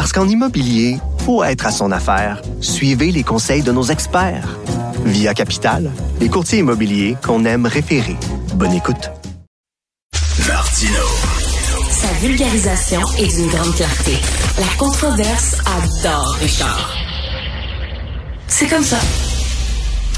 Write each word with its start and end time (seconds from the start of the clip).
Parce 0.00 0.14
qu'en 0.14 0.26
immobilier, 0.26 0.96
faut 1.26 1.44
être 1.44 1.66
à 1.66 1.70
son 1.70 1.92
affaire. 1.92 2.40
Suivez 2.62 3.12
les 3.12 3.22
conseils 3.22 3.60
de 3.60 3.70
nos 3.70 3.82
experts. 3.82 4.56
Via 5.04 5.34
Capital, 5.34 5.90
les 6.20 6.30
courtiers 6.30 6.60
immobiliers 6.60 7.18
qu'on 7.22 7.44
aime 7.44 7.66
référer. 7.66 8.16
Bonne 8.54 8.72
écoute. 8.72 9.10
Martino. 10.48 11.04
Sa 11.90 12.12
vulgarisation 12.26 13.02
est 13.18 13.36
d'une 13.36 13.48
grande 13.48 13.74
clarté. 13.74 14.16
La 14.58 14.78
controverse 14.78 15.56
adore 15.66 16.34
Richard. 16.40 16.94
C'est 18.48 18.68
comme 18.68 18.84
ça. 18.84 19.00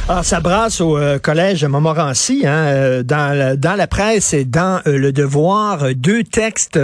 Alors, 0.09 0.25
ça 0.25 0.41
brasse 0.41 0.81
au 0.81 0.99
euh, 0.99 1.21
collège 1.21 1.65
Montmorency, 1.65 2.43
hein, 2.45 2.67
euh, 2.67 3.03
dans, 3.05 3.39
la, 3.39 3.55
dans 3.55 3.77
la 3.77 3.87
presse 3.87 4.35
et 4.35 4.45
dans 4.45 4.81
euh, 4.89 4.99
le 4.99 5.13
devoir, 5.13 5.95
deux 5.95 6.25
textes 6.25 6.79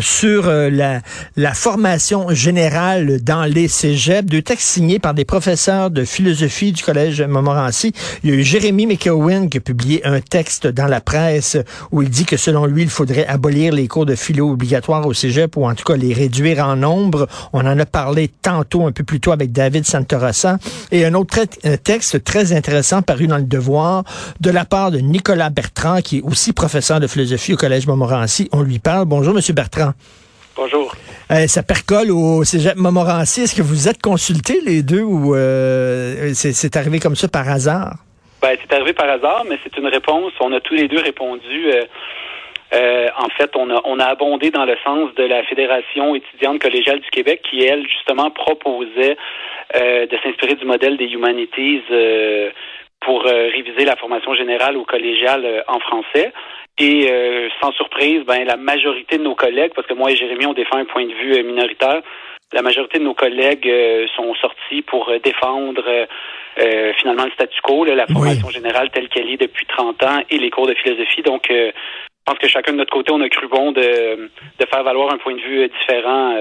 sur 0.00 0.46
la, 0.46 1.02
la 1.36 1.54
formation 1.54 2.30
générale 2.30 3.20
dans 3.22 3.44
les 3.44 3.68
cégeps, 3.68 4.26
deux 4.26 4.40
textes 4.40 4.66
signés 4.66 4.98
par 4.98 5.12
des 5.12 5.26
professeurs 5.26 5.90
de 5.90 6.04
philosophie 6.04 6.72
du 6.72 6.82
collège 6.82 7.20
Montmorency. 7.20 7.92
Il 8.22 8.30
y 8.30 8.32
a 8.32 8.36
eu 8.36 8.42
Jérémy 8.42 8.86
McEwen 8.86 9.50
qui 9.50 9.58
a 9.58 9.60
publié 9.60 10.06
un 10.06 10.20
texte 10.20 10.66
dans 10.66 10.86
la 10.86 11.02
presse 11.02 11.58
où 11.92 12.00
il 12.00 12.08
dit 12.08 12.24
que 12.24 12.38
selon 12.38 12.64
lui, 12.64 12.82
il 12.82 12.90
faudrait 12.90 13.26
abolir 13.26 13.74
les 13.74 13.88
cours 13.88 14.06
de 14.06 14.14
philo 14.14 14.50
obligatoires 14.50 15.06
au 15.06 15.12
cégep 15.12 15.56
ou 15.58 15.66
en 15.66 15.74
tout 15.74 15.84
cas 15.84 15.96
les 15.96 16.14
réduire 16.14 16.66
en 16.66 16.76
nombre. 16.76 17.28
On 17.52 17.60
en 17.60 17.78
a 17.78 17.86
parlé 17.86 18.30
tantôt, 18.40 18.86
un 18.86 18.92
peu 18.92 19.04
plus 19.04 19.20
tôt 19.20 19.32
avec 19.32 19.52
David 19.52 19.84
Santorossa. 19.84 20.58
Et 20.90 21.04
un 21.04 21.12
autre 21.12 21.40
texte 21.82 22.24
très 22.24 22.53
intéressant 22.54 23.02
paru 23.02 23.26
dans 23.26 23.38
le 23.38 23.44
Devoir 23.44 24.04
de 24.40 24.50
la 24.50 24.64
part 24.64 24.90
de 24.90 24.98
Nicolas 24.98 25.50
Bertrand, 25.50 26.00
qui 26.00 26.18
est 26.18 26.22
aussi 26.22 26.52
professeur 26.52 27.00
de 27.00 27.06
philosophie 27.06 27.54
au 27.54 27.56
Collège 27.56 27.86
Montmorency. 27.86 28.48
On 28.52 28.62
lui 28.62 28.78
parle. 28.78 29.04
Bonjour, 29.06 29.34
Monsieur 29.34 29.54
Bertrand. 29.54 29.92
Bonjour. 30.56 30.94
Euh, 31.32 31.46
ça 31.48 31.62
percole 31.62 32.10
au 32.10 32.44
Cégep 32.44 32.76
Montmorency. 32.76 33.42
Est-ce 33.42 33.56
que 33.56 33.62
vous 33.62 33.88
êtes 33.88 34.00
consultés 34.00 34.60
les 34.64 34.82
deux 34.82 35.02
ou 35.02 35.34
euh, 35.34 36.30
c'est 36.34 36.76
arrivé 36.76 37.00
comme 37.00 37.16
ça 37.16 37.28
par 37.28 37.48
hasard? 37.48 37.96
Ben, 38.40 38.56
c'est 38.60 38.74
arrivé 38.74 38.92
par 38.92 39.08
hasard, 39.08 39.44
mais 39.48 39.58
c'est 39.64 39.76
une 39.78 39.86
réponse. 39.86 40.32
On 40.40 40.52
a 40.52 40.60
tous 40.60 40.74
les 40.74 40.86
deux 40.86 41.00
répondu. 41.00 41.72
Euh, 41.72 41.84
en 42.74 43.28
fait, 43.36 43.50
on 43.56 43.70
a, 43.70 43.80
on 43.84 44.00
a 44.00 44.06
abondé 44.06 44.50
dans 44.50 44.64
le 44.64 44.76
sens 44.84 45.14
de 45.14 45.24
la 45.24 45.44
Fédération 45.44 46.14
étudiante 46.14 46.60
collégiale 46.60 47.00
du 47.00 47.10
Québec 47.10 47.42
qui, 47.48 47.62
elle, 47.64 47.86
justement, 47.88 48.30
proposait 48.30 49.16
euh, 49.74 50.06
de 50.06 50.16
s'inspirer 50.22 50.54
du 50.54 50.66
modèle 50.66 50.96
des 50.96 51.06
Humanities 51.06 51.82
euh, 51.90 52.50
pour 53.00 53.26
euh, 53.26 53.48
réviser 53.48 53.84
la 53.84 53.96
formation 53.96 54.32
générale 54.34 54.76
au 54.76 54.84
collégial 54.84 55.64
en 55.66 55.80
français. 55.80 56.32
Et 56.78 57.08
sans 57.60 57.70
surprise, 57.72 58.24
ben 58.26 58.44
la 58.44 58.56
majorité 58.56 59.16
de 59.16 59.22
nos 59.22 59.36
collègues, 59.36 59.72
parce 59.76 59.86
que 59.86 59.94
moi 59.94 60.10
et 60.10 60.16
Jérémy, 60.16 60.46
on 60.46 60.54
défend 60.54 60.76
un 60.76 60.84
point 60.84 61.06
de 61.06 61.12
vue 61.12 61.40
minoritaire, 61.44 62.02
la 62.52 62.62
majorité 62.62 62.98
de 62.98 63.04
nos 63.04 63.14
collègues 63.14 63.70
sont 64.16 64.34
sortis 64.34 64.82
pour 64.82 65.12
défendre 65.22 65.84
finalement 66.98 67.26
le 67.26 67.30
statu 67.30 67.60
quo, 67.62 67.84
la 67.84 68.08
formation 68.08 68.50
générale 68.50 68.90
telle 68.90 69.08
qu'elle 69.08 69.30
est 69.30 69.40
depuis 69.40 69.66
30 69.66 70.02
ans 70.02 70.20
et 70.28 70.38
les 70.38 70.50
cours 70.50 70.66
de 70.66 70.74
philosophie. 70.74 71.22
Donc, 71.22 71.48
je 72.26 72.32
pense 72.32 72.38
que 72.38 72.48
chacun 72.48 72.72
de 72.72 72.78
notre 72.78 72.92
côté, 72.92 73.12
on 73.12 73.20
a 73.20 73.28
cru 73.28 73.48
bon 73.48 73.72
de, 73.72 73.80
de 73.80 74.66
faire 74.70 74.82
valoir 74.82 75.12
un 75.12 75.18
point 75.18 75.34
de 75.34 75.40
vue 75.40 75.68
différent 75.68 76.34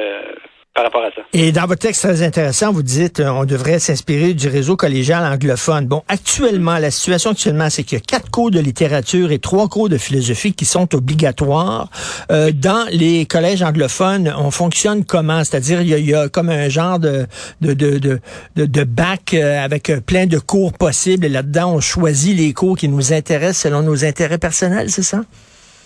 par 0.74 0.86
rapport 0.86 1.04
à 1.04 1.12
ça. 1.12 1.22
Et 1.34 1.52
dans 1.52 1.68
votre 1.68 1.82
texte 1.82 2.02
très 2.02 2.24
intéressant, 2.24 2.72
vous 2.72 2.82
dites 2.82 3.20
euh, 3.20 3.30
on 3.30 3.46
devrait 3.46 3.78
s'inspirer 3.78 4.34
du 4.34 4.48
réseau 4.48 4.76
collégial 4.76 5.24
anglophone. 5.24 5.86
Bon, 5.86 6.02
actuellement, 6.08 6.80
la 6.80 6.90
situation 6.90 7.32
actuellement, 7.32 7.70
c'est 7.70 7.84
qu'il 7.84 8.00
y 8.00 8.02
a 8.02 8.04
quatre 8.04 8.32
cours 8.32 8.50
de 8.50 8.60
littérature 8.60 9.32
et 9.32 9.38
trois 9.38 9.68
cours 9.68 9.88
de 9.88 9.98
philosophie 9.98 10.54
qui 10.54 10.66
sont 10.66 10.96
obligatoires. 10.96 11.90
Euh, 12.32 12.52
dans 12.52 12.88
les 12.90 13.26
collèges 13.28 13.62
anglophones, 13.62 14.34
on 14.36 14.50
fonctionne 14.50 15.06
comment? 15.06 15.44
C'est-à-dire, 15.44 15.82
il, 15.82 15.90
il 15.90 16.10
y, 16.10 16.16
a, 16.16 16.28
comme 16.28 16.50
un 16.50 16.70
genre 16.70 16.98
de, 16.98 17.28
de, 17.62 17.74
de, 17.74 18.00
de, 18.00 18.20
de 18.56 18.84
bac 18.84 19.36
euh, 19.36 19.64
avec 19.64 19.92
euh, 19.92 20.00
plein 20.02 20.26
de 20.26 20.40
cours 20.40 20.74
possibles. 20.74 21.26
Et 21.26 21.30
là-dedans, 21.30 21.76
on 21.76 21.82
choisit 21.82 22.36
les 22.36 22.52
cours 22.54 22.78
qui 22.78 22.88
nous 22.88 23.14
intéressent 23.14 23.72
selon 23.72 23.84
nos 23.84 24.06
intérêts 24.06 24.40
personnels, 24.40 24.90
c'est 24.90 25.04
ça? 25.04 25.22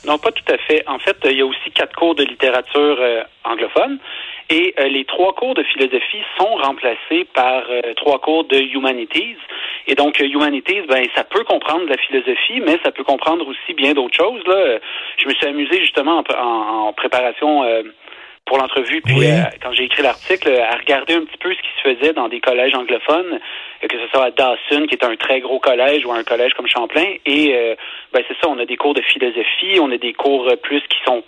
Non, 0.05 0.17
pas 0.17 0.31
tout 0.31 0.53
à 0.53 0.57
fait. 0.57 0.87
En 0.87 0.99
fait, 0.99 1.17
il 1.25 1.37
y 1.37 1.41
a 1.41 1.45
aussi 1.45 1.71
quatre 1.73 1.95
cours 1.95 2.15
de 2.15 2.23
littérature 2.23 2.97
anglophone. 3.43 3.99
Et 4.49 4.73
euh, 4.79 4.87
les 4.87 5.03
trois 5.03 5.33
cours 5.33 5.55
de 5.55 5.63
philosophie 5.63 6.23
sont 6.39 6.55
remplacés 6.55 7.25
par 7.33 7.63
euh, 7.69 7.93
trois 7.95 8.19
cours 8.19 8.45
de 8.45 8.57
humanities. 8.57 9.35
Et 9.87 9.95
donc, 9.95 10.21
euh, 10.21 10.25
humanities, 10.25 10.81
ben, 10.87 11.05
ça 11.15 11.25
peut 11.25 11.43
comprendre 11.43 11.85
la 11.89 11.97
philosophie, 11.97 12.61
mais 12.61 12.79
ça 12.83 12.91
peut 12.91 13.03
comprendre 13.03 13.45
aussi 13.47 13.73
bien 13.73 13.93
d'autres 13.93 14.15
choses. 14.15 14.41
Là. 14.45 14.79
Je 15.17 15.27
me 15.27 15.33
suis 15.33 15.47
amusé 15.47 15.81
justement 15.81 16.23
en, 16.37 16.93
préparation 16.93 17.63
pour 18.47 18.57
l'entrevue, 18.57 19.01
puis 19.01 19.15
quand 19.61 19.71
j'ai 19.73 19.83
écrit 19.83 20.03
l'article, 20.03 20.49
à 20.49 20.77
regarder 20.77 21.15
un 21.15 21.25
petit 21.25 21.37
peu 21.37 21.53
ce 21.53 21.59
qui 21.59 21.69
se 21.77 21.95
faisait 21.95 22.13
dans 22.13 22.29
des 22.29 22.39
collèges 22.39 22.73
anglophones, 22.73 23.39
que 23.81 23.97
ce 23.97 24.07
soit 24.09 24.25
à 24.25 24.31
Dawson, 24.31 24.87
qui 24.87 24.95
est 24.95 25.03
un 25.03 25.15
très 25.15 25.39
gros 25.41 25.59
collège, 25.59 26.05
ou 26.05 26.11
un 26.11 26.23
collège 26.23 26.53
comme 26.53 26.67
Champlain. 26.67 27.15
Et 27.25 27.75
ben, 28.13 28.23
c'est 28.27 28.35
ça, 28.41 28.49
on 28.49 28.57
a 28.59 28.65
des 28.65 28.77
cours 28.77 28.93
de 28.93 29.01
philosophie, 29.01 29.79
on 29.79 29.91
a 29.91 29.97
des 29.97 30.13
cours 30.13 30.49
plus 30.63 30.81
qui 30.81 30.97
sont 31.05 31.23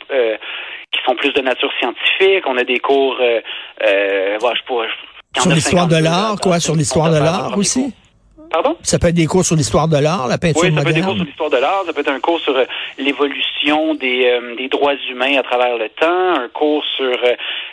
qui 0.91 0.99
sont 1.05 1.15
plus 1.15 1.33
de 1.33 1.41
nature 1.41 1.71
scientifique. 1.79 2.45
On 2.45 2.57
a 2.57 2.63
des 2.63 2.79
cours, 2.79 3.17
euh, 3.21 3.41
euh, 3.85 4.37
je 4.39 5.41
sur 5.41 5.51
l'histoire 5.51 5.87
de 5.87 5.97
l'art, 5.97 6.37
quoi, 6.41 6.59
sur 6.59 6.75
l'histoire 6.75 7.11
de 7.11 7.17
l'art 7.19 7.57
aussi? 7.57 7.93
Pardon? 8.49 8.75
Ça 8.81 8.97
peut 8.99 9.07
être 9.07 9.15
des 9.15 9.25
cours 9.25 9.45
sur 9.45 9.55
l'histoire 9.55 9.87
de 9.87 9.97
l'art, 9.97 10.27
la 10.27 10.37
peinture 10.37 10.63
oui, 10.63 10.73
ça 10.75 10.81
peut 10.81 10.89
être 10.89 10.95
des 10.95 11.01
cours 11.01 11.15
sur 11.15 11.23
l'histoire 11.23 11.49
de 11.49 11.57
l'art, 11.57 11.83
ça 11.85 11.93
peut 11.93 12.01
être 12.01 12.11
un 12.11 12.19
cours 12.19 12.39
sur 12.39 12.55
euh, 12.55 12.65
l'évolution 12.97 13.95
des, 13.95 14.25
euh, 14.25 14.55
des 14.55 14.67
droits 14.67 14.95
humains 15.09 15.37
à 15.37 15.43
travers 15.43 15.77
le 15.77 15.89
temps, 15.89 16.33
un 16.33 16.49
cours 16.49 16.83
sur 16.97 17.17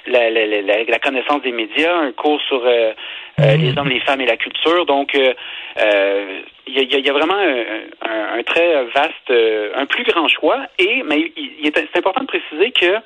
la, 0.07 0.31
la, 0.31 0.47
la, 0.47 0.85
la, 0.85 0.99
connaissance 0.99 1.43
des 1.43 1.53
médias, 1.53 1.97
un 1.97 2.13
cours 2.13 2.41
sur 2.43 2.61
mm. 2.61 3.43
les 3.45 3.79
hommes, 3.79 3.89
les 3.89 4.01
femmes 4.01 4.21
et 4.21 4.27
la 4.27 4.37
culture. 4.37 4.87
Donc, 4.87 5.15
il 5.15 6.75
y, 6.75 6.79
a, 6.79 6.99
y, 6.99 7.09
a, 7.09 7.13
vraiment 7.13 7.35
un, 7.35 8.39
un, 8.39 8.43
très 8.43 8.85
vaste, 8.95 9.31
un 9.75 9.87
plus 9.87 10.05
grand 10.05 10.29
choix. 10.29 10.67
Et 10.79 11.03
mais 11.05 11.33
c'est 11.75 11.99
important 11.99 12.23
de 12.23 12.27
préciser 12.27 12.73
que 12.73 12.97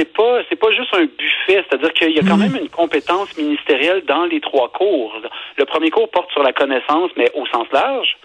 c'est 0.00 0.12
pas 0.12 0.40
c'est 0.48 0.56
pas 0.56 0.72
juste 0.72 0.94
un 0.94 1.04
buffet, 1.04 1.64
c'est-à-dire 1.68 1.92
qu'il 1.92 2.12
y 2.12 2.18
a 2.18 2.22
quand 2.22 2.38
même 2.38 2.56
une 2.56 2.70
compétence 2.70 3.36
ministérielle 3.36 4.02
dans 4.06 4.24
les 4.24 4.40
trois 4.40 4.70
cours. 4.70 5.14
Le 5.58 5.64
premier 5.66 5.90
cours 5.90 6.10
porte 6.10 6.30
sur 6.32 6.42
la 6.42 6.52
connaissance, 6.52 7.10
mais 7.16 7.30
au 7.34 7.46
sens 7.46 7.66
large. 7.70 8.16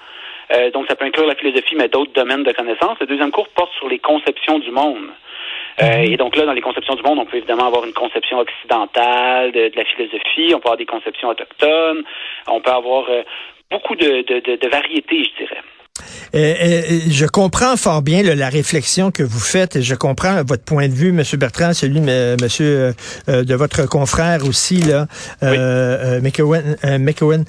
Euh, 0.53 0.71
donc 0.71 0.85
ça 0.87 0.95
peut 0.95 1.05
inclure 1.05 1.25
la 1.25 1.35
philosophie, 1.35 1.75
mais 1.75 1.89
d'autres 1.89 2.13
domaines 2.13 2.43
de 2.43 2.51
connaissance. 2.53 2.97
Le 3.01 3.07
deuxième 3.07 3.31
cours 3.31 3.49
porte 3.49 3.73
sur 3.73 3.89
les 3.89 3.99
conceptions 3.99 4.59
du 4.59 4.71
monde. 4.71 5.09
Euh, 5.81 5.97
mhm. 5.97 6.13
et 6.13 6.17
donc 6.17 6.37
là, 6.37 6.45
dans 6.45 6.53
les 6.53 6.61
conceptions 6.61 6.95
du 6.95 7.03
monde, 7.03 7.19
on 7.19 7.25
peut 7.25 7.37
évidemment 7.37 7.67
avoir 7.67 7.83
une 7.83 7.93
conception 7.93 8.39
occidentale 8.39 9.51
de, 9.51 9.71
la 9.75 9.83
philosophie, 9.83 10.53
on 10.55 10.59
peut 10.59 10.67
avoir 10.69 10.77
des 10.77 10.85
conceptions 10.85 11.27
autochtones, 11.27 12.03
on 12.47 12.61
peut 12.61 12.71
avoir 12.71 13.09
euh, 13.09 13.23
beaucoup 13.69 13.95
de, 13.95 14.21
de, 14.21 14.39
de, 14.39 14.55
de 14.55 14.67
variétés, 14.69 15.25
je 15.25 15.43
dirais. 15.43 15.61
Euh, 16.33 16.53
euh, 16.61 16.99
je 17.09 17.25
comprends 17.25 17.77
fort 17.77 18.01
bien 18.01 18.23
la 18.23 18.49
réflexion 18.49 19.11
que 19.11 19.23
vous 19.23 19.39
faites 19.39 19.75
et 19.75 19.81
je 19.81 19.95
comprends 19.95 20.43
votre 20.43 20.63
point 20.63 20.87
de 20.87 20.93
vue, 20.93 21.09
M. 21.09 21.23
Bertrand, 21.37 21.73
celui 21.73 22.01
de, 22.01 22.35
monsieur, 22.41 22.93
euh, 23.29 23.43
de 23.43 23.55
votre 23.55 23.85
confrère 23.85 24.45
aussi, 24.45 24.81
là, 24.81 25.07
McEwen 25.41 27.45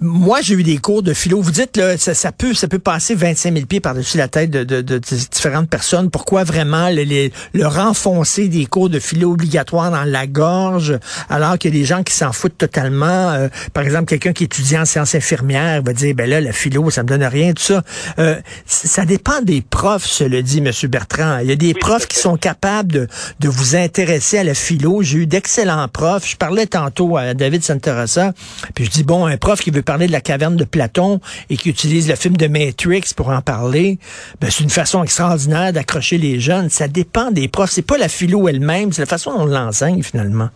moi, 0.00 0.40
j'ai 0.42 0.54
eu 0.54 0.62
des 0.62 0.76
cours 0.78 1.02
de 1.02 1.14
philo. 1.14 1.40
Vous 1.40 1.50
dites, 1.50 1.76
là, 1.76 1.96
ça, 1.96 2.12
ça 2.12 2.30
peut, 2.30 2.52
ça 2.52 2.68
peut 2.68 2.78
passer 2.78 3.14
25 3.14 3.54
000 3.54 3.66
pieds 3.66 3.80
par-dessus 3.80 4.18
la 4.18 4.28
tête 4.28 4.50
de, 4.50 4.62
de, 4.62 4.82
de, 4.82 4.98
différentes 4.98 5.70
personnes. 5.70 6.10
Pourquoi 6.10 6.44
vraiment 6.44 6.90
le, 6.90 7.30
le, 7.54 7.66
renfoncer 7.66 8.48
des 8.48 8.66
cours 8.66 8.90
de 8.90 8.98
philo 8.98 9.32
obligatoires 9.32 9.90
dans 9.90 10.04
la 10.04 10.26
gorge, 10.26 10.98
alors 11.30 11.58
qu'il 11.58 11.74
y 11.74 11.78
a 11.78 11.80
des 11.80 11.86
gens 11.86 12.02
qui 12.02 12.12
s'en 12.12 12.32
foutent 12.32 12.58
totalement. 12.58 13.30
Euh, 13.32 13.48
par 13.72 13.84
exemple, 13.84 14.06
quelqu'un 14.06 14.32
qui 14.32 14.44
étudie 14.44 14.76
en 14.76 14.84
sciences 14.84 15.14
infirmières 15.14 15.82
va 15.82 15.92
dire, 15.94 16.14
ben 16.14 16.28
là, 16.28 16.40
la 16.40 16.52
philo, 16.52 16.90
ça 16.90 17.02
me 17.02 17.08
donne 17.08 17.24
rien, 17.24 17.52
tout 17.54 17.62
ça. 17.62 17.82
Euh, 18.18 18.36
ça 18.66 19.06
dépend 19.06 19.40
des 19.40 19.62
profs, 19.62 20.06
cela 20.06 20.42
dit, 20.42 20.58
M. 20.58 20.70
Bertrand. 20.90 21.38
Il 21.38 21.48
y 21.48 21.52
a 21.52 21.56
des 21.56 21.72
profs 21.72 22.06
qui 22.06 22.18
sont 22.18 22.36
capables 22.36 22.92
de, 22.92 23.08
de 23.40 23.48
vous 23.48 23.76
intéresser 23.76 24.38
à 24.38 24.44
la 24.44 24.54
philo. 24.54 25.02
J'ai 25.02 25.18
eu 25.18 25.26
d'excellents 25.26 25.88
profs. 25.88 26.28
Je 26.28 26.36
parlais 26.36 26.66
tantôt 26.66 27.16
à 27.16 27.32
David 27.32 27.64
Santarassa, 27.64 28.34
puis 28.74 28.84
je 28.84 28.90
dis, 28.90 29.04
bon, 29.04 29.24
un 29.24 29.38
prof 29.38 29.60
qui 29.60 29.70
veut 29.70 29.85
parler 29.86 30.06
de 30.06 30.12
la 30.12 30.20
caverne 30.20 30.56
de 30.56 30.64
Platon 30.64 31.20
et 31.48 31.56
qui 31.56 31.70
utilise 31.70 32.10
le 32.10 32.16
film 32.16 32.36
de 32.36 32.48
Matrix 32.48 33.14
pour 33.16 33.30
en 33.30 33.40
parler, 33.40 33.98
ben, 34.40 34.50
c'est 34.50 34.64
une 34.64 34.70
façon 34.70 35.02
extraordinaire 35.02 35.72
d'accrocher 35.72 36.18
les 36.18 36.40
jeunes. 36.40 36.68
Ça 36.68 36.88
dépend 36.88 37.30
des 37.30 37.48
profs. 37.48 37.70
C'est 37.70 37.86
pas 37.86 37.96
la 37.96 38.08
philo 38.08 38.48
elle-même, 38.48 38.92
c'est 38.92 39.02
la 39.02 39.06
façon 39.06 39.32
dont 39.32 39.44
on 39.44 39.46
l'enseigne 39.46 40.02
finalement. 40.02 40.50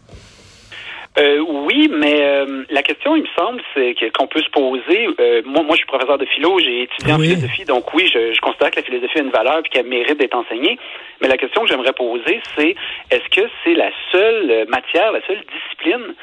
Euh, 1.19 1.41
oui, 1.41 1.91
mais 1.93 2.23
euh, 2.23 2.65
la 2.71 2.83
question, 2.83 3.17
il 3.17 3.23
me 3.23 3.29
semble, 3.37 3.61
c'est 3.75 3.95
qu'on 4.17 4.29
peut 4.29 4.41
se 4.41 4.51
poser. 4.51 5.09
Euh, 5.19 5.43
moi, 5.45 5.63
moi, 5.63 5.73
je 5.73 5.79
suis 5.79 5.87
professeur 5.87 6.19
de 6.19 6.25
philo, 6.25 6.61
j'ai 6.61 6.83
étudié 6.83 7.13
en 7.13 7.19
philosophie, 7.19 7.65
donc 7.65 7.93
oui, 7.95 8.09
je, 8.13 8.33
je, 8.33 8.41
considère 8.41 8.71
que 8.71 8.77
la 8.77 8.85
philosophie 8.85 9.19
a 9.19 9.23
une 9.23 9.31
valeur 9.31 9.59
et 9.59 9.69
qu'elle 9.69 9.87
mérite 9.87 10.19
d'être 10.19 10.37
enseignée. 10.37 10.79
Mais 11.21 11.29
la 11.29 11.37
question 11.37 11.63
que 11.63 11.69
j'aimerais 11.69 11.93
poser, 11.93 12.41
c'est 12.57 12.77
est-ce 13.11 13.29
que 13.29 13.49
c'est 13.65 13.75
la 13.75 13.91
seule 14.13 14.67
matière, 14.69 15.11
la 15.11 15.21
seule 15.27 15.43
discipline 15.53 16.15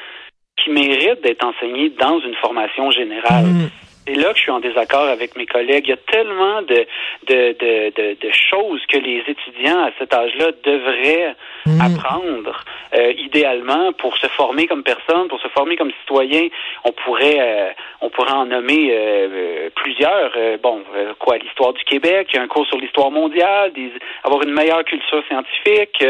qui 0.62 0.70
mérite 0.70 1.22
d'être 1.22 1.44
enseignée 1.44 1.90
dans 1.98 2.18
une 2.20 2.34
formation 2.36 2.90
générale? 2.90 3.46
Mm 3.46 3.70
c'est 4.08 4.14
là 4.14 4.32
que 4.32 4.36
je 4.36 4.42
suis 4.42 4.50
en 4.50 4.60
désaccord 4.60 5.08
avec 5.08 5.36
mes 5.36 5.46
collègues. 5.46 5.84
Il 5.86 5.90
y 5.90 5.92
a 5.92 5.96
tellement 5.96 6.62
de, 6.62 6.86
de, 7.26 7.56
de, 7.58 8.14
de, 8.14 8.30
choses 8.32 8.80
que 8.86 8.98
les 8.98 9.22
étudiants 9.26 9.84
à 9.84 9.90
cet 9.98 10.14
âge-là 10.14 10.52
devraient 10.64 11.34
mm. 11.66 11.80
apprendre, 11.80 12.64
euh, 12.94 13.12
idéalement, 13.18 13.92
pour 13.92 14.16
se 14.16 14.26
former 14.28 14.66
comme 14.66 14.82
personne, 14.82 15.28
pour 15.28 15.40
se 15.40 15.48
former 15.48 15.76
comme 15.76 15.92
citoyen. 16.00 16.48
On 16.84 16.92
pourrait, 16.92 17.38
euh, 17.38 17.70
on 18.00 18.10
pourrait 18.10 18.32
en 18.32 18.46
nommer 18.46 18.90
euh, 18.92 19.68
plusieurs. 19.74 20.32
bon, 20.62 20.82
quoi, 21.18 21.38
l'histoire 21.38 21.72
du 21.72 21.84
Québec, 21.84 22.34
un 22.34 22.48
cours 22.48 22.66
sur 22.66 22.78
l'histoire 22.78 23.10
mondiale, 23.10 23.72
des, 23.72 23.92
avoir 24.24 24.42
une 24.42 24.52
meilleure 24.52 24.84
culture 24.84 25.22
scientifique. 25.28 26.02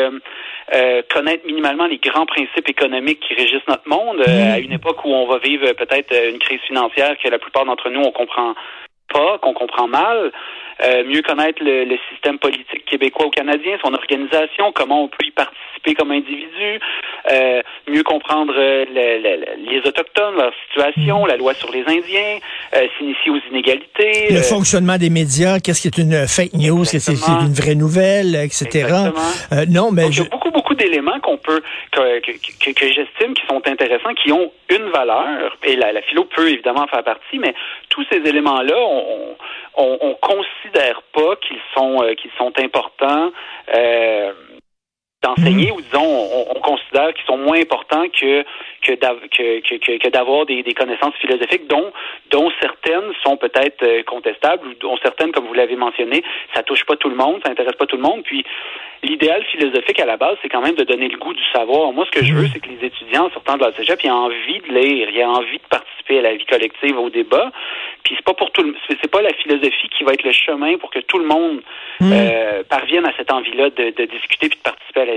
Connaître 1.10 1.46
minimalement 1.46 1.86
les 1.86 1.96
grands 1.96 2.26
principes 2.26 2.68
économiques 2.68 3.20
qui 3.20 3.34
régissent 3.34 3.66
notre 3.68 3.88
monde 3.88 4.20
euh, 4.20 4.54
à 4.54 4.58
une 4.58 4.72
époque 4.72 5.02
où 5.04 5.08
on 5.08 5.26
va 5.26 5.38
vivre 5.38 5.72
peut-être 5.72 6.14
une 6.30 6.38
crise 6.38 6.60
financière 6.66 7.16
que 7.22 7.28
la 7.28 7.38
plupart 7.38 7.64
d'entre 7.64 7.87
nous 7.90 8.02
on 8.02 8.12
comprend 8.12 8.54
pas, 9.12 9.38
qu'on 9.38 9.54
comprend 9.54 9.88
mal. 9.88 10.32
Euh, 10.80 11.02
mieux 11.04 11.22
connaître 11.22 11.60
le, 11.60 11.84
le, 11.84 11.96
système 12.12 12.38
politique 12.38 12.84
québécois 12.84 13.26
ou 13.26 13.30
canadien, 13.30 13.76
son 13.84 13.92
organisation, 13.94 14.70
comment 14.72 15.04
on 15.04 15.08
peut 15.08 15.26
y 15.26 15.32
participer 15.32 15.94
comme 15.94 16.12
individu, 16.12 16.78
euh, 17.32 17.62
mieux 17.88 18.04
comprendre 18.04 18.54
euh, 18.56 18.84
les 18.84 19.78
Autochtones, 19.84 20.36
leur 20.36 20.52
situation, 20.68 21.26
la 21.26 21.36
loi 21.36 21.54
sur 21.54 21.72
les 21.72 21.80
Indiens, 21.80 22.38
s'initier 22.96 23.32
aux 23.32 23.40
inégalités. 23.50 24.28
Le 24.30 24.42
fonctionnement 24.42 24.98
des 24.98 25.10
médias, 25.10 25.58
qu'est-ce 25.58 25.82
qui 25.82 25.88
est 25.88 25.98
une 25.98 26.28
fake 26.28 26.54
news, 26.54 26.84
qu'est-ce 26.84 27.10
qui 27.10 27.30
est 27.30 27.44
une 27.44 27.54
vraie 27.54 27.74
nouvelle, 27.74 28.36
etc. 28.36 29.10
non, 29.68 29.90
mais 29.90 30.12
je... 30.12 30.22
Beaucoup 30.22 30.57
d'éléments 30.78 31.20
qu'on 31.20 31.36
peut, 31.36 31.62
que, 31.92 32.20
que, 32.20 32.72
que 32.72 32.86
j'estime 32.92 33.34
qui 33.34 33.46
sont 33.46 33.62
intéressants, 33.66 34.14
qui 34.14 34.32
ont 34.32 34.50
une 34.70 34.88
valeur, 34.90 35.56
et 35.64 35.76
la, 35.76 35.92
la 35.92 36.02
philo 36.02 36.24
peut 36.24 36.48
évidemment 36.48 36.86
faire 36.86 37.04
partie, 37.04 37.38
mais 37.38 37.54
tous 37.90 38.04
ces 38.10 38.18
éléments-là, 38.18 38.76
on, 38.78 39.36
on, 39.76 39.98
on 40.00 40.14
considère 40.14 41.02
pas 41.12 41.36
qu'ils 41.36 41.60
sont 41.74 42.02
euh, 42.02 42.14
qu'ils 42.14 42.30
sont 42.38 42.52
importants 42.58 43.30
euh, 43.74 44.32
d'enseigner 45.22 45.70
mm. 45.70 45.74
ou 45.74 45.80
disons 45.80 46.04
on, 46.04 46.46
on 46.56 46.60
considère 46.60 47.12
qu'ils 47.12 47.24
sont 47.26 47.38
moins 47.38 47.60
importants 47.60 48.06
que 48.08 48.44
que 48.82 48.94
que, 48.94 50.08
d'avoir 50.10 50.46
des, 50.46 50.62
des, 50.62 50.74
connaissances 50.74 51.14
philosophiques 51.16 51.66
dont 51.66 51.92
dont 52.30 52.50
certaines 52.60 53.12
sont 53.24 53.36
peut-être 53.36 53.82
euh, 53.82 54.02
contestables 54.04 54.68
ou 54.68 54.74
dont 54.74 54.96
certaines 55.02 55.32
comme 55.32 55.46
vous 55.46 55.54
l'avez 55.54 55.74
mentionné 55.74 56.22
ça 56.54 56.62
touche 56.62 56.84
pas 56.84 56.94
tout 56.96 57.08
le 57.08 57.16
monde 57.16 57.40
ça 57.44 57.50
intéresse 57.50 57.74
pas 57.74 57.86
tout 57.86 57.96
le 57.96 58.02
monde 58.02 58.22
puis 58.22 58.44
l'idéal 59.02 59.44
philosophique 59.46 59.98
à 59.98 60.06
la 60.06 60.16
base 60.16 60.36
c'est 60.40 60.48
quand 60.48 60.62
même 60.62 60.76
de 60.76 60.84
donner 60.84 61.08
le 61.08 61.18
goût 61.18 61.34
du 61.34 61.44
savoir 61.52 61.92
moi 61.92 62.06
ce 62.06 62.16
que 62.16 62.24
je 62.24 62.32
veux 62.32 62.44
mm. 62.44 62.50
c'est 62.52 62.60
que 62.60 62.68
les 62.68 62.86
étudiants 62.86 63.28
sortant 63.30 63.56
de 63.56 63.64
la 63.64 63.72
cégep 63.72 63.98
aient 64.04 64.10
envie 64.10 64.60
de 64.60 64.72
lire 64.72 65.08
ils 65.10 65.18
aient 65.18 65.24
envie 65.24 65.58
de 65.58 65.68
participer 65.68 66.20
à 66.20 66.22
la 66.22 66.36
vie 66.36 66.46
collective 66.46 66.96
au 66.96 67.10
débat 67.10 67.50
puis 68.04 68.14
c'est 68.16 68.24
pas 68.24 68.34
pour 68.34 68.52
tout 68.52 68.62
le 68.62 68.76
c'est 68.88 69.10
pas 69.10 69.22
la 69.22 69.32
philosophie 69.32 69.88
qui 69.88 70.04
va 70.04 70.12
être 70.12 70.22
le 70.22 70.32
chemin 70.32 70.76
pour 70.78 70.90
que 70.90 71.00
tout 71.00 71.18
le 71.18 71.26
monde 71.26 71.60
mm. 71.98 72.12
euh, 72.12 72.62
parvienne 72.68 73.04
à 73.04 73.12
cette 73.16 73.32
envie-là 73.32 73.70
de, 73.70 73.90
de 73.90 74.04
discuter 74.04 74.48
puis 74.48 74.58
de 74.58 74.62
participer 74.62 75.00
à 75.00 75.07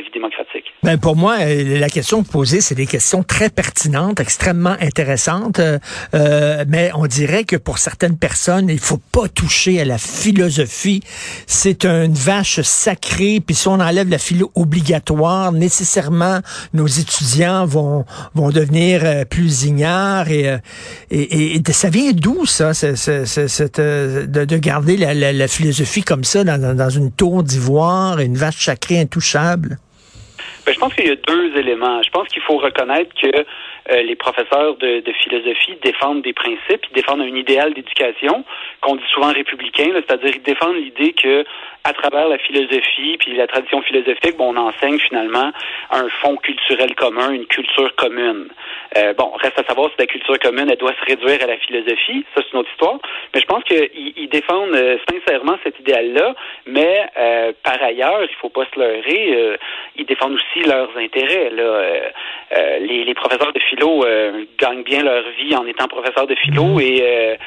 Ben 0.83 0.97
pour 0.97 1.15
moi, 1.15 1.37
euh, 1.41 1.79
la 1.79 1.89
question 1.89 2.23
posée, 2.23 2.61
c'est 2.61 2.75
des 2.75 2.85
questions 2.85 3.23
très 3.23 3.49
pertinentes, 3.49 4.19
extrêmement 4.19 4.75
intéressantes, 4.79 5.59
euh, 5.59 5.79
euh, 6.15 6.65
mais 6.67 6.91
on 6.95 7.07
dirait 7.07 7.43
que 7.43 7.55
pour 7.55 7.77
certaines 7.77 8.17
personnes, 8.17 8.69
il 8.69 8.79
faut 8.79 9.01
pas 9.11 9.27
toucher 9.27 9.81
à 9.81 9.85
la 9.85 9.97
philosophie. 9.97 11.01
C'est 11.45 11.85
une 11.85 12.13
vache 12.13 12.61
sacrée, 12.61 13.41
puis 13.45 13.55
si 13.55 13.67
on 13.67 13.79
enlève 13.79 14.09
la 14.09 14.17
philo 14.17 14.51
obligatoire, 14.55 15.51
nécessairement, 15.51 16.39
nos 16.73 16.87
étudiants 16.87 17.65
vont 17.65 18.05
vont 18.33 18.49
devenir 18.49 19.25
plus 19.29 19.63
ignares 19.63 20.29
et, 20.29 20.57
et, 21.09 21.55
et, 21.55 21.73
ça 21.73 21.89
vient 21.89 22.11
d'où 22.11 22.45
ça, 22.45 22.73
c'est, 22.73 22.93
de, 22.93 24.25
de, 24.45 24.57
garder 24.57 24.97
la, 24.97 25.13
la, 25.13 25.33
la, 25.33 25.47
philosophie 25.47 26.03
comme 26.03 26.23
ça 26.23 26.43
dans, 26.43 26.75
dans 26.75 26.89
une 26.89 27.11
tour 27.11 27.43
d'ivoire, 27.43 28.19
une 28.19 28.35
vache 28.35 28.65
sacrée 28.65 28.99
intouchable? 28.99 29.77
Ben, 30.71 30.75
je 30.75 30.79
pense 30.79 30.93
qu'il 30.93 31.05
y 31.05 31.11
a 31.11 31.15
deux 31.15 31.57
éléments. 31.57 32.01
Je 32.01 32.09
pense 32.11 32.29
qu'il 32.29 32.41
faut 32.43 32.57
reconnaître 32.57 33.13
que 33.21 33.27
euh, 33.27 34.01
les 34.03 34.15
professeurs 34.15 34.77
de, 34.77 35.01
de, 35.01 35.11
philosophie 35.11 35.75
défendent 35.83 36.21
des 36.21 36.31
principes, 36.31 36.85
ils 36.89 36.93
défendent 36.93 37.19
un 37.19 37.35
idéal 37.35 37.73
d'éducation 37.73 38.45
qu'on 38.79 38.95
dit 38.95 39.03
souvent 39.13 39.33
républicain, 39.33 39.89
c'est-à-dire 39.93 40.31
ils 40.33 40.43
défendent 40.43 40.77
l'idée 40.77 41.11
que 41.11 41.43
à 41.83 41.93
travers 41.93 42.27
la 42.27 42.37
philosophie 42.37 43.17
puis 43.19 43.35
la 43.35 43.47
tradition 43.47 43.81
philosophique, 43.81 44.37
bon, 44.37 44.53
on 44.53 44.57
enseigne 44.57 44.99
finalement 44.99 45.51
un 45.89 46.07
fond 46.21 46.35
culturel 46.37 46.93
commun, 46.95 47.31
une 47.31 47.45
culture 47.45 47.95
commune. 47.95 48.49
Euh, 48.97 49.13
bon, 49.13 49.31
reste 49.41 49.57
à 49.57 49.63
savoir 49.63 49.89
si 49.89 49.95
la 49.97 50.05
culture 50.05 50.37
commune, 50.39 50.69
elle 50.69 50.77
doit 50.77 50.93
se 50.93 51.05
réduire 51.05 51.41
à 51.41 51.47
la 51.47 51.57
philosophie, 51.57 52.25
ça 52.35 52.41
c'est 52.43 52.53
une 52.53 52.59
autre 52.59 52.69
histoire. 52.71 52.99
Mais 53.33 53.41
je 53.41 53.45
pense 53.45 53.63
qu'ils 53.63 54.13
ils 54.15 54.29
défendent 54.29 54.75
euh, 54.75 54.97
sincèrement 55.09 55.57
cet 55.63 55.79
idéal-là, 55.79 56.35
mais 56.67 57.05
euh, 57.17 57.51
par 57.63 57.81
ailleurs, 57.81 58.23
il 58.23 58.35
faut 58.35 58.49
pas 58.49 58.65
se 58.73 58.79
leurrer, 58.79 59.33
euh, 59.33 59.57
ils 59.95 60.05
défendent 60.05 60.33
aussi 60.33 60.67
leurs 60.67 60.95
intérêts. 60.97 61.49
Là. 61.49 61.81
Les, 62.79 63.05
les, 63.05 63.13
professeurs 63.13 63.53
de 63.53 63.59
philo 63.59 64.03
gagnent 64.59 64.83
bien 64.83 65.03
leur 65.03 65.23
vie 65.39 65.55
en 65.55 65.65
étant 65.65 65.87
professeurs 65.87 66.27
de 66.27 66.35
philo 66.35 66.79
et 66.79 67.37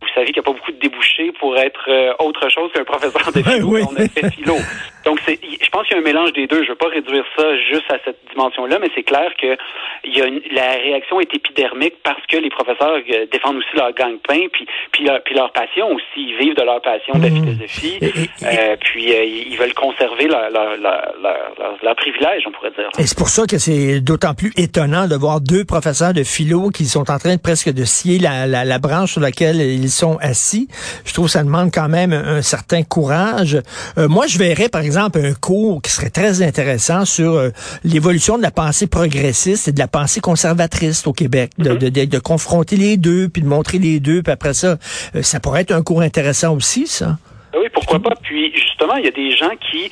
vous 0.00 0.08
savez 0.14 0.26
qu'il 0.26 0.36
n'y 0.36 0.40
a 0.40 0.42
pas 0.42 0.52
beaucoup 0.52 0.72
de 0.72 0.78
débouchés 0.78 1.32
pour 1.38 1.56
être 1.56 1.88
euh, 1.88 2.12
autre 2.18 2.48
chose 2.48 2.70
qu'un 2.72 2.84
professeur 2.84 3.32
de 3.32 3.42
philo 3.50 3.68
oui. 3.68 3.82
on 3.90 3.96
a 3.96 4.08
fait 4.08 4.30
philo. 4.30 4.56
Donc, 5.06 5.20
c'est, 5.24 5.38
je 5.40 5.70
pense 5.70 5.86
qu'il 5.86 5.96
y 5.96 5.98
a 5.98 6.02
un 6.02 6.04
mélange 6.04 6.32
des 6.32 6.48
deux. 6.48 6.58
Je 6.58 6.62
ne 6.64 6.68
veux 6.70 6.74
pas 6.74 6.88
réduire 6.88 7.24
ça 7.38 7.56
juste 7.70 7.88
à 7.90 7.98
cette 8.04 8.18
dimension-là, 8.32 8.80
mais 8.80 8.90
c'est 8.92 9.04
clair 9.04 9.30
que 9.40 9.56
il 10.04 10.18
y 10.18 10.20
a 10.20 10.26
une, 10.26 10.40
la 10.50 10.72
réaction 10.72 11.20
est 11.20 11.32
épidermique 11.32 11.94
parce 12.02 12.20
que 12.28 12.36
les 12.36 12.50
professeurs 12.50 12.98
euh, 12.98 13.26
défendent 13.30 13.58
aussi 13.58 13.76
leur 13.76 13.92
gagne-pain, 13.92 14.48
puis, 14.52 14.66
puis, 14.90 15.04
leur, 15.04 15.22
puis 15.22 15.36
leur 15.36 15.52
passion 15.52 15.86
aussi. 15.92 16.02
Ils 16.16 16.36
vivent 16.38 16.56
de 16.56 16.62
leur 16.62 16.82
passion 16.82 17.14
de 17.14 17.22
la 17.22 17.30
mmh. 17.30 17.44
philosophie, 17.44 17.98
euh, 18.02 18.76
puis 18.80 19.12
euh, 19.12 19.24
ils 19.24 19.56
veulent 19.56 19.74
conserver 19.74 20.26
leur, 20.26 20.50
leur, 20.50 20.76
leur, 20.76 21.78
leur, 21.82 21.94
privilège, 21.94 22.42
on 22.46 22.50
pourrait 22.50 22.72
dire. 22.72 22.88
Et 22.98 23.06
c'est 23.06 23.16
pour 23.16 23.28
ça 23.28 23.46
que 23.46 23.58
c'est 23.58 24.00
d'autant 24.00 24.34
plus 24.34 24.52
étonnant 24.56 25.06
de 25.06 25.14
voir 25.14 25.40
deux 25.40 25.64
professeurs 25.64 26.14
de 26.14 26.24
philo 26.24 26.70
qui 26.70 26.86
sont 26.86 27.08
en 27.12 27.18
train 27.18 27.36
de 27.36 27.40
presque 27.40 27.72
de 27.72 27.84
scier 27.84 28.18
la, 28.18 28.48
la, 28.48 28.64
la 28.64 28.78
branche 28.80 29.12
sur 29.12 29.20
laquelle 29.20 29.60
ils 29.60 29.88
sont 29.88 30.18
assis. 30.20 30.66
Je 31.04 31.12
trouve 31.12 31.26
que 31.26 31.32
ça 31.32 31.44
demande 31.44 31.70
quand 31.72 31.88
même 31.88 32.12
un, 32.12 32.42
certain 32.42 32.82
courage. 32.82 33.58
Moi, 33.96 34.26
je 34.26 34.38
verrais, 34.38 34.68
par 34.68 34.80
exemple, 34.80 34.95
un 34.98 35.34
cours 35.34 35.82
qui 35.82 35.90
serait 35.90 36.10
très 36.10 36.42
intéressant 36.42 37.04
sur 37.04 37.34
euh, 37.34 37.50
l'évolution 37.84 38.36
de 38.36 38.42
la 38.42 38.50
pensée 38.50 38.86
progressiste 38.86 39.68
et 39.68 39.72
de 39.72 39.78
la 39.78 39.88
pensée 39.88 40.20
conservatrice 40.20 41.06
au 41.06 41.12
Québec, 41.12 41.52
de, 41.58 41.74
de, 41.74 42.04
de, 42.04 42.18
confronter 42.18 42.76
les 42.76 42.96
deux, 42.96 43.28
puis 43.28 43.42
de 43.42 43.46
montrer 43.46 43.78
les 43.78 44.00
deux, 44.00 44.22
puis 44.22 44.32
après 44.32 44.54
ça, 44.54 44.76
euh, 45.14 45.22
ça 45.22 45.40
pourrait 45.40 45.62
être 45.62 45.72
un 45.72 45.82
cours 45.82 46.00
intéressant 46.00 46.54
aussi, 46.54 46.86
ça. 46.86 47.18
Ah 47.52 47.58
oui, 47.60 47.68
pourquoi 47.72 48.00
pas? 48.00 48.14
Puis 48.22 48.52
justement, 48.54 48.96
il 48.96 49.04
y 49.04 49.08
a 49.08 49.12
des 49.12 49.36
gens 49.36 49.50
qui 49.70 49.90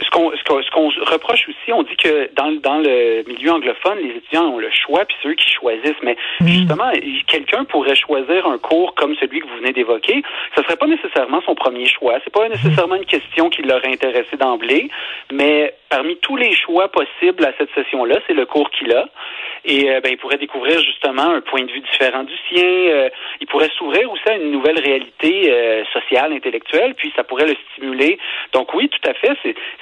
ce 0.00 0.10
qu'on 0.10 0.30
ce 0.32 0.70
qu'on 0.70 0.88
reproche 1.10 1.48
aussi, 1.48 1.72
on 1.72 1.82
dit 1.82 1.96
que 1.96 2.30
dans, 2.34 2.52
dans 2.60 2.78
le 2.78 3.24
milieu 3.26 3.52
anglophone, 3.52 3.98
les 3.98 4.10
étudiants 4.16 4.46
ont 4.46 4.58
le 4.58 4.70
choix, 4.70 5.04
puis 5.04 5.16
ceux 5.22 5.34
qui 5.34 5.50
choisissent. 5.50 6.02
Mais 6.02 6.16
mm. 6.40 6.48
justement, 6.48 6.90
quelqu'un 7.26 7.64
pourrait 7.64 7.94
choisir 7.94 8.46
un 8.46 8.58
cours 8.58 8.94
comme 8.94 9.14
celui 9.16 9.40
que 9.40 9.46
vous 9.46 9.56
venez 9.56 9.72
d'évoquer. 9.72 10.22
Ce 10.56 10.62
serait 10.62 10.76
pas 10.76 10.86
nécessairement 10.86 11.40
son 11.46 11.54
premier 11.54 11.86
choix. 11.86 12.18
C'est 12.24 12.32
pas 12.32 12.48
nécessairement 12.48 12.96
une 12.96 13.06
question 13.06 13.50
qui 13.50 13.62
l'aurait 13.62 13.92
intéressé 13.92 14.36
d'emblée, 14.36 14.90
mais 15.32 15.74
parmi 15.88 16.16
tous 16.16 16.36
les 16.36 16.54
choix 16.54 16.88
possibles 16.88 17.44
à 17.44 17.52
cette 17.58 17.70
session-là, 17.74 18.16
c'est 18.26 18.34
le 18.34 18.46
cours 18.46 18.70
qu'il 18.70 18.92
a. 18.92 19.08
Et 19.64 19.90
euh, 19.90 20.00
ben, 20.02 20.10
il 20.12 20.18
pourrait 20.18 20.38
découvrir 20.38 20.78
justement 20.80 21.30
un 21.34 21.40
point 21.40 21.62
de 21.62 21.72
vue 21.72 21.80
différent 21.80 22.24
du 22.24 22.34
sien. 22.48 22.64
Euh, 22.64 23.08
il 23.40 23.46
pourrait 23.46 23.70
s'ouvrir 23.76 24.10
aussi 24.10 24.28
à 24.28 24.36
une 24.36 24.50
nouvelle 24.50 24.78
réalité 24.78 25.50
euh, 25.50 25.82
sociale, 25.92 26.32
intellectuelle, 26.32 26.94
puis 26.96 27.12
ça 27.16 27.24
pourrait 27.24 27.46
le 27.46 27.56
stimuler. 27.72 28.18
Donc 28.52 28.72
oui, 28.74 28.88
tout 28.88 29.08
à 29.08 29.14
fait, 29.14 29.36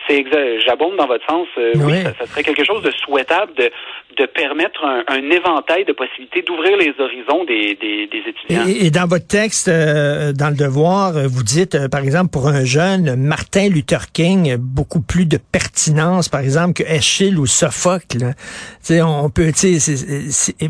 c'est, 0.09 0.25
j'abonde 0.67 0.97
dans 0.97 1.07
votre 1.07 1.27
sens. 1.27 1.47
oui, 1.57 2.03
ça, 2.19 2.27
serait 2.27 2.43
quelque 2.43 2.65
chose 2.65 2.83
de 2.83 2.91
souhaitable 2.91 3.55
de, 3.55 3.71
de 4.17 4.27
permettre 4.27 4.85
un, 4.85 5.05
un 5.09 5.31
éventail 5.31 5.85
de 5.85 5.93
possibilités, 5.93 6.43
d'ouvrir 6.43 6.77
les 6.77 6.95
horizons 6.99 7.45
des, 7.45 7.75
des, 7.75 8.07
des 8.07 8.23
étudiants. 8.27 8.67
Et, 8.67 8.87
et, 8.87 8.91
dans 8.91 9.07
votre 9.07 9.27
texte, 9.27 9.69
dans 9.69 10.51
le 10.51 10.57
devoir, 10.57 11.13
vous 11.13 11.43
dites, 11.43 11.89
par 11.89 12.01
exemple, 12.01 12.31
pour 12.33 12.49
un 12.49 12.65
jeune, 12.65 13.17
Martin 13.17 13.69
Luther 13.69 14.13
King, 14.13 14.57
beaucoup 14.57 15.01
plus 15.01 15.27
de 15.27 15.39
pertinence, 15.39 16.29
par 16.29 16.41
exemple, 16.41 16.75
que 16.75 16.83
Eschyle 16.83 17.39
ou 17.39 17.47
Sophocle. 17.47 18.35
sais, 18.81 19.03
on 19.03 19.31
peut, 19.31 19.53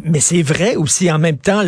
mais 0.05 0.21
c'est 0.21 0.43
vrai 0.43 0.77
aussi 0.77 1.11
en 1.11 1.19
même 1.19 1.39
temps. 1.39 1.63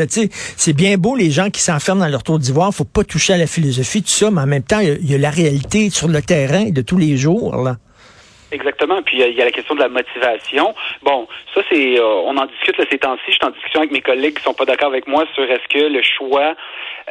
C'est 0.57 0.77
bien 0.77 0.97
beau 0.97 1.17
les 1.17 1.31
gens 1.31 1.51
qui 1.51 1.61
s'enferment 1.61 2.01
dans 2.01 2.11
leur 2.11 2.23
tour 2.23 2.39
d'ivoire, 2.39 2.73
faut 2.73 2.85
pas 2.85 3.05
toucher 3.05 3.35
à 3.35 3.39
la 3.39 3.47
philosophie, 3.47 4.03
tout 4.03 4.09
ça, 4.09 4.31
mais 4.31 4.41
en 4.41 4.47
même 4.47 4.65
temps, 4.65 4.81
il 4.81 5.11
y, 5.11 5.15
a 5.15 5.19
la 5.19 5.31
réalité 5.31 5.91
sur 5.91 6.09
le 6.09 6.23
terrain 6.23 6.71
de 6.71 6.83
tous 6.83 6.99
les 6.99 7.17
jours. 7.17 7.57
Là. 7.57 7.77
Exactement. 8.51 9.03
Puis 9.03 9.21
il 9.21 9.35
y 9.35 9.43
a 9.43 9.45
la 9.45 9.51
question 9.51 9.75
de 9.75 9.81
la 9.81 9.89
motivation. 9.89 10.75
Bon, 11.03 11.29
ça 11.55 11.61
c'est, 11.71 11.99
euh, 11.99 12.05
on 12.05 12.37
en 12.37 12.47
discute 12.47 12.79
là, 12.79 12.85
ces 12.91 12.99
temps-ci. 12.99 13.25
Je 13.29 13.33
suis 13.33 13.45
en 13.45 13.51
discussion 13.51 13.81
avec 13.81 13.93
mes 13.93 14.01
collègues 14.01 14.37
qui 14.37 14.43
sont 14.43 14.55
pas 14.55 14.65
d'accord 14.65 14.89
avec 14.89 15.07
moi 15.07 15.25
sur 15.35 15.45
est-ce 15.45 15.69
que 15.69 15.93
le 15.93 16.03
choix 16.03 16.55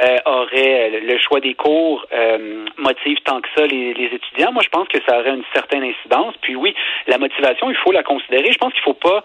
euh, 0.03 0.17
aurait 0.25 1.00
le 1.01 1.17
choix 1.19 1.39
des 1.39 1.53
cours 1.53 2.05
euh, 2.12 2.65
motive 2.77 3.17
tant 3.24 3.41
que 3.41 3.47
ça 3.55 3.65
les, 3.67 3.93
les, 3.93 4.05
étudiants. 4.05 4.51
Moi, 4.51 4.63
je 4.63 4.69
pense 4.69 4.88
que 4.88 4.97
ça 5.07 5.19
aurait 5.19 5.36
une 5.36 5.43
certaine 5.53 5.83
incidence. 5.83 6.33
Puis 6.41 6.55
oui, 6.55 6.74
la 7.07 7.17
motivation, 7.17 7.69
il 7.69 7.77
faut 7.77 7.91
la 7.91 8.03
considérer. 8.03 8.51
Je 8.51 8.57
pense 8.57 8.74
qu'il 8.74 8.83
faut 8.83 8.93
pas 8.93 9.24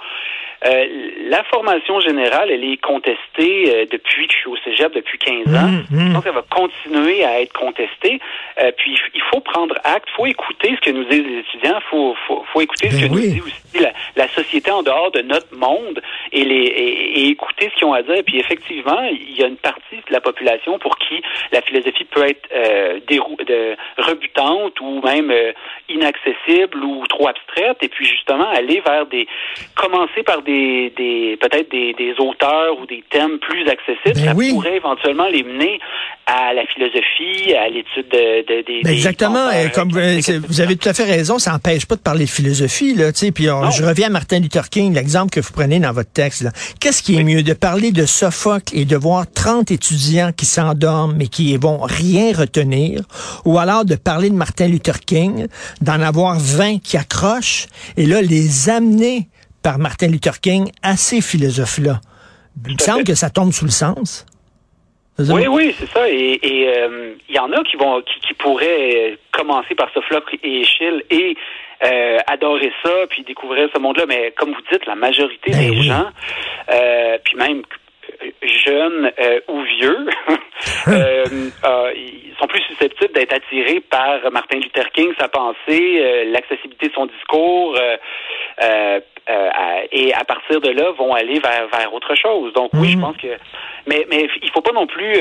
euh, 0.64 0.87
la 1.28 1.42
formation 1.45 1.99
générale, 2.00 2.50
elle 2.50 2.64
est 2.64 2.76
contestée 2.76 3.75
euh, 3.75 3.87
depuis 3.90 4.28
que 4.28 4.33
je 4.33 4.38
suis 4.38 4.49
au 4.49 4.57
cégep, 4.59 4.95
depuis 4.95 5.19
15 5.19 5.54
ans. 5.57 5.69
Mmh, 5.69 5.85
mmh. 5.90 6.07
Je 6.09 6.12
pense 6.12 6.25
qu'elle 6.25 6.35
va 6.35 6.45
continuer 6.49 7.25
à 7.25 7.40
être 7.40 7.52
contestée. 7.52 8.21
Euh, 8.61 8.71
puis 8.76 8.97
il 9.12 9.23
faut 9.33 9.40
prendre 9.40 9.75
acte, 9.83 10.07
il 10.12 10.16
faut 10.16 10.26
écouter 10.26 10.76
ce 10.76 10.81
que 10.81 10.95
nous 10.95 11.04
disent 11.04 11.25
les 11.26 11.38
étudiants, 11.38 11.78
il 11.78 11.88
faut, 11.90 12.14
faut, 12.28 12.45
faut, 12.52 12.61
écouter 12.61 12.90
ce 12.90 13.00
Ben 13.00 13.09
que 13.09 13.14
oui. 13.14 13.26
nous 13.26 13.35
dit 13.35 13.40
aussi 13.40 13.83
la, 13.83 13.92
la, 14.14 14.28
société 14.28 14.71
en 14.71 14.83
dehors 14.83 15.11
de 15.11 15.23
notre 15.23 15.52
monde 15.57 16.00
et, 16.31 16.45
les, 16.45 16.54
et, 16.54 17.21
et 17.21 17.28
écouter 17.31 17.71
ce 17.71 17.78
qu'ils 17.78 17.88
ont 17.88 17.95
à 17.95 18.02
dire. 18.02 18.23
Puis 18.25 18.38
effectivement, 18.38 19.02
il 19.11 19.37
y 19.37 19.42
a 19.42 19.49
une 19.49 19.57
partie 19.57 19.97
de 19.97 20.12
la 20.12 20.21
population 20.21 20.78
pour 20.78 20.97
qui 20.99 21.23
la 21.50 21.62
philosophie 21.62 22.04
peut 22.04 22.25
être 22.28 22.49
de, 22.52 23.76
rebutante 23.99 24.81
ou 24.81 25.00
même 25.02 25.33
inaccessible 25.88 26.85
ou 26.85 27.04
trop 27.09 27.26
abstraite. 27.26 27.78
Et 27.83 27.88
puis 27.88 28.07
justement, 28.07 28.49
aller 28.50 28.81
vers 28.81 29.07
des... 29.07 29.26
commencer 29.75 30.23
par 30.23 30.42
des 30.42 30.51
des, 30.52 30.92
des 30.97 31.37
peut-être 31.40 31.71
des, 31.71 31.94
des, 31.94 32.12
auteurs 32.18 32.78
ou 32.80 32.87
des 32.87 33.02
thèmes 33.11 33.38
plus 33.38 33.68
accessibles, 33.68 34.14
ben 34.14 34.25
ça 34.26 34.35
oui. 34.35 34.52
pourrait 34.52 34.76
éventuellement 34.76 35.26
les 35.28 35.42
mener 35.42 35.78
à 36.26 36.52
la 36.54 36.64
philosophie, 36.66 37.54
à 37.54 37.68
l'étude 37.68 38.09
de, 38.11 38.47
de, 38.47 38.62
des. 38.62 38.80
Ben 38.82 38.92
exactement. 38.92 39.50
des 39.50 39.71
comme 39.71 39.90
vous, 39.90 40.00
vous 40.49 40.61
avez 40.61 40.76
tout 40.76 40.88
à 40.88 40.94
fait 40.94 41.04
raison, 41.04 41.38
ça 41.38 41.52
n'empêche 41.52 41.87
pas 41.87 41.97
de 41.97 42.00
parler 42.00 42.25
de 42.25 42.30
philosophie, 42.30 42.94
là. 42.94 43.11
Puis 43.12 43.50
on, 43.50 43.71
je 43.71 43.85
reviens 43.85 44.09
à 44.09 44.11
Martin 44.11 44.40
Luther 44.40 44.68
King, 44.68 44.94
l'exemple 44.94 45.30
que 45.30 45.40
vous 45.40 45.52
prenez 45.52 45.80
dans 45.80 45.92
votre 45.92 46.12
texte. 46.12 46.47
Qu'est-ce 46.80 47.02
qui 47.02 47.14
est 47.14 47.18
oui. 47.18 47.37
mieux 47.37 47.42
de 47.42 47.54
parler 47.54 47.92
de 47.92 48.06
Sophocle 48.06 48.76
et 48.76 48.85
de 48.85 48.97
voir 48.97 49.25
30 49.30 49.71
étudiants 49.71 50.30
qui 50.37 50.47
s'endorment 50.47 51.14
mais 51.16 51.26
qui 51.26 51.56
vont 51.56 51.80
rien 51.80 52.32
retenir, 52.37 53.00
ou 53.44 53.59
alors 53.59 53.85
de 53.85 53.97
parler 53.97 54.30
de 54.30 54.35
Martin 54.35 54.68
Luther 54.68 55.00
King, 55.00 55.47
d'en 55.80 56.00
avoir 56.00 56.38
20 56.38 56.82
qui 56.82 56.97
accrochent 56.97 57.66
et 57.97 58.06
là 58.06 58.23
les 58.23 58.68
amener 58.68 59.28
par 59.62 59.78
Martin 59.78 60.09
Luther 60.09 60.40
King 60.40 60.71
à 60.83 60.97
ces 60.97 61.21
philosophes-là. 61.21 62.00
Il 62.66 62.75
me 62.75 62.78
semble 62.78 63.04
que 63.04 63.14
ça 63.14 63.31
tombe 63.31 63.52
sous 63.52 63.64
le 63.64 63.71
sens. 63.71 64.26
Oui, 65.19 65.47
oui, 65.47 65.75
c'est 65.78 65.88
ça. 65.88 66.09
Et 66.09 66.40
il 66.42 66.69
euh, 66.69 67.14
y 67.28 67.38
en 67.38 67.52
a 67.52 67.62
qui 67.64 67.76
vont, 67.76 68.00
qui, 68.02 68.21
qui 68.21 68.35
pourraient 68.35 69.19
commencer 69.31 69.75
par 69.75 69.92
Sophocle 69.92 70.37
et 70.42 70.61
Échille 70.61 71.02
et 71.11 71.37
euh, 71.85 72.19
adorer 72.26 72.73
ça, 72.83 72.90
puis 73.11 73.23
découvrir 73.23 73.69
ce 73.75 73.78
monde-là. 73.78 74.04
Mais 74.09 74.33
comme 74.37 74.50
vous 74.50 74.62
dites, 74.73 74.87
la 74.87 74.95
majorité 74.95 75.52
ben 75.52 75.59
des 75.59 75.71
oui. 75.71 75.83
gens, 75.83 76.07
euh, 76.73 77.19
puis 77.25 77.37
même 77.37 77.62
jeunes 78.42 79.11
euh, 79.19 79.40
ou 79.49 79.62
vieux, 79.62 80.07
euh, 80.88 81.25
euh, 81.64 81.92
ils 81.95 82.35
sont 82.38 82.47
plus 82.47 82.62
susceptibles 82.62 83.12
d'être 83.14 83.33
attirés 83.33 83.81
par 83.81 84.19
Martin 84.31 84.59
Luther 84.59 84.90
King, 84.92 85.12
sa 85.19 85.28
pensée, 85.28 86.26
l'accessibilité 86.31 86.88
de 86.88 86.95
son 86.95 87.07
discours, 87.07 87.76
euh, 89.30 89.50
et 89.90 90.12
à 90.14 90.24
partir 90.24 90.60
de 90.60 90.70
là 90.70 90.90
vont 90.92 91.14
aller 91.14 91.38
vers, 91.40 91.68
vers 91.68 91.94
autre 91.94 92.14
chose. 92.14 92.52
Donc 92.52 92.70
oui, 92.74 92.88
Mm. 92.88 92.90
je 92.90 92.98
pense 92.98 93.16
que, 93.16 93.36
mais 93.86 94.06
mais 94.10 94.28
il 94.42 94.50
faut 94.50 94.60
pas 94.60 94.72
non 94.72 94.86
plus. 94.86 95.14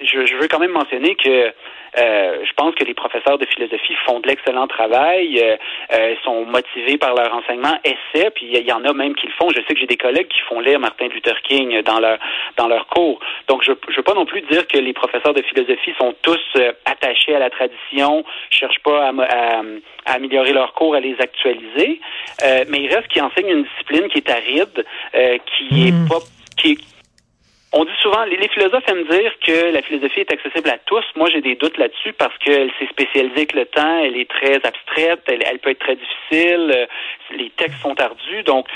Je, 0.00 0.26
je, 0.26 0.36
veux 0.36 0.48
quand 0.48 0.58
même 0.58 0.72
mentionner 0.72 1.14
que 1.14 1.52
euh, 1.98 2.44
je 2.44 2.52
pense 2.56 2.74
que 2.74 2.84
les 2.84 2.94
professeurs 2.94 3.38
de 3.38 3.46
philosophie 3.46 3.94
font 4.04 4.20
de 4.20 4.28
l'excellent 4.28 4.66
travail, 4.66 5.40
euh, 5.40 5.56
euh, 5.94 6.14
sont 6.24 6.44
motivés 6.44 6.98
par 6.98 7.14
leur 7.14 7.32
enseignement, 7.34 7.78
essaient, 7.84 8.30
puis 8.30 8.46
il 8.46 8.58
y, 8.58 8.68
y, 8.68 8.72
en 8.72 8.84
a 8.84 8.92
même 8.92 9.14
qui 9.14 9.26
le 9.26 9.32
font. 9.32 9.48
Je 9.48 9.60
sais 9.66 9.74
que 9.74 9.80
j'ai 9.80 9.86
des 9.86 9.96
collègues 9.96 10.28
qui 10.28 10.40
font 10.48 10.60
lire 10.60 10.78
Martin 10.78 11.08
Luther 11.08 11.40
King 11.42 11.80
dans 11.82 11.98
leur 11.98 12.18
dans 12.56 12.68
leur 12.68 12.86
cours. 12.88 13.20
Donc 13.48 13.62
je 13.62 13.72
je 13.88 13.96
veux 13.96 14.02
pas 14.02 14.14
non 14.14 14.26
plus 14.26 14.42
dire 14.42 14.66
que 14.66 14.78
les 14.78 14.92
professeurs 14.92 15.32
de 15.32 15.42
philosophie 15.42 15.94
sont 15.98 16.14
tous 16.22 16.40
euh, 16.56 16.72
attachés 16.84 17.34
à 17.34 17.38
la 17.38 17.50
tradition, 17.50 18.24
cherchent 18.50 18.82
pas 18.84 19.06
à, 19.06 19.08
à, 19.08 19.62
à, 20.04 20.12
améliorer 20.12 20.52
leur 20.52 20.74
cours, 20.74 20.94
à 20.94 21.00
les 21.00 21.16
actualiser, 21.20 22.00
euh, 22.44 22.64
mais 22.68 22.78
il 22.78 22.94
reste 22.94 23.08
qui 23.08 23.20
enseignent 23.20 23.45
une 23.48 23.64
discipline 23.64 24.08
qui 24.08 24.18
est 24.18 24.30
aride, 24.30 24.84
euh, 25.14 25.38
qui 25.38 25.74
mmh. 25.74 25.86
est 25.88 26.08
pas 26.08 26.18
qui 26.56 26.72
est, 26.72 26.78
on 27.72 27.84
dit 27.84 27.90
souvent, 28.00 28.24
les, 28.24 28.36
les, 28.36 28.48
philosophes 28.48 28.88
aiment 28.88 29.06
dire 29.08 29.32
que 29.44 29.72
la 29.72 29.82
philosophie 29.82 30.20
est 30.20 30.32
accessible 30.32 30.70
à 30.70 30.78
tous. 30.78 31.04
Moi, 31.14 31.28
j'ai 31.30 31.42
des 31.42 31.56
doutes 31.56 31.76
là-dessus 31.76 32.12
parce 32.14 32.36
qu'elle 32.38 32.70
s'est 32.78 32.86
spécialisée 32.86 33.36
avec 33.36 33.52
le 33.54 33.66
temps, 33.66 33.98
elle 34.02 34.16
est 34.16 34.30
très 34.30 34.54
abstraite, 34.64 35.22
elle, 35.26 35.42
elle 35.44 35.58
peut 35.58 35.70
être 35.70 35.80
très 35.80 35.96
difficile, 35.96 36.72
euh, 36.74 36.86
les 37.36 37.50
textes 37.50 37.80
sont 37.82 38.00
ardus. 38.00 38.42
Donc, 38.44 38.66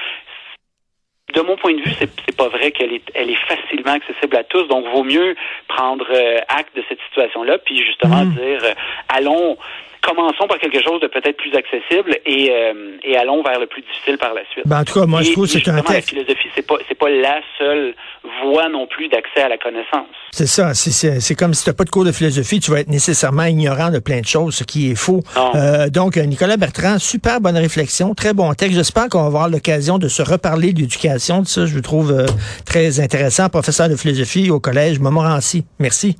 de 1.32 1.40
mon 1.40 1.56
point 1.56 1.72
de 1.72 1.80
vue, 1.80 1.92
c'est 1.98 2.36
pas 2.36 2.48
vrai 2.48 2.72
qu'elle 2.72 2.92
est, 2.92 3.10
elle 3.14 3.30
est 3.30 3.46
facilement 3.46 3.92
accessible 3.92 4.36
à 4.36 4.44
tous. 4.44 4.64
Donc, 4.64 4.84
vaut 4.88 5.04
mieux 5.04 5.34
prendre 5.68 6.06
euh, 6.10 6.38
acte 6.48 6.76
de 6.76 6.84
cette 6.88 7.00
situation-là, 7.08 7.58
puis 7.58 7.82
justement 7.84 8.24
mmh. 8.24 8.34
dire, 8.34 8.74
allons 9.08 9.56
commençons 10.00 10.46
par 10.46 10.58
quelque 10.58 10.82
chose 10.82 11.00
de 11.00 11.06
peut-être 11.06 11.36
plus 11.36 11.54
accessible 11.54 12.16
et, 12.26 12.50
euh, 12.50 12.96
et 13.02 13.16
allons 13.16 13.42
vers 13.42 13.58
le 13.58 13.66
plus 13.66 13.82
difficile 13.82 14.18
par 14.18 14.34
la 14.34 14.42
suite. 14.50 14.66
Ben, 14.66 14.80
en 14.80 14.84
tout 14.84 14.98
cas, 14.98 15.06
moi, 15.06 15.20
et, 15.20 15.24
je 15.24 15.32
trouve 15.32 15.46
que 15.46 15.52
c'est 15.52 15.68
un 15.68 15.82
texte. 15.82 16.12
La 16.12 16.22
philosophie, 16.22 16.48
c'est 16.54 16.66
pas, 16.66 16.76
c'est 16.88 16.98
pas 16.98 17.08
la 17.08 17.40
seule 17.58 17.94
voie 18.42 18.68
non 18.68 18.86
plus 18.86 19.08
d'accès 19.08 19.42
à 19.42 19.48
la 19.48 19.58
connaissance. 19.58 20.08
C'est 20.30 20.46
ça. 20.46 20.74
C'est 20.74 21.34
comme 21.34 21.54
si 21.54 21.64
tu 21.64 21.70
n'as 21.70 21.74
pas 21.74 21.84
de 21.84 21.90
cours 21.90 22.04
de 22.04 22.12
philosophie, 22.12 22.60
tu 22.60 22.70
vas 22.70 22.80
être 22.80 22.88
nécessairement 22.88 23.44
ignorant 23.44 23.90
de 23.90 23.98
plein 23.98 24.20
de 24.20 24.26
choses, 24.26 24.54
ce 24.54 24.64
qui 24.64 24.90
est 24.90 24.94
faux. 24.94 25.20
Euh, 25.54 25.88
donc, 25.88 26.16
Nicolas 26.16 26.56
Bertrand, 26.56 26.98
super 26.98 27.40
bonne 27.40 27.56
réflexion, 27.56 28.14
très 28.14 28.34
bon 28.34 28.52
texte. 28.54 28.76
J'espère 28.76 29.08
qu'on 29.08 29.20
va 29.20 29.26
avoir 29.26 29.48
l'occasion 29.48 29.98
de 29.98 30.08
se 30.08 30.22
reparler 30.22 30.72
d'éducation. 30.72 31.42
De 31.42 31.46
ça, 31.46 31.66
je 31.66 31.74
le 31.74 31.82
trouve 31.82 32.12
euh, 32.12 32.26
très 32.64 33.00
intéressant. 33.00 33.48
Professeur 33.48 33.88
de 33.88 33.96
philosophie 33.96 34.50
au 34.50 34.60
collège 34.60 34.98
Montmorency. 34.98 35.64
Merci. 35.78 36.16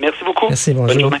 Merci 0.00 0.24
beaucoup. 0.24 0.46
Merci, 0.48 0.72
bonjour. 0.72 0.86
Bonne 0.86 1.00
journée. 1.00 1.20